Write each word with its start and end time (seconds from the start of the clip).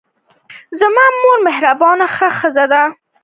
زما 0.79 1.05
مور 1.21 1.37
مهربانه 1.47 2.05
ښځه 2.37 2.65
ده. 2.71 2.83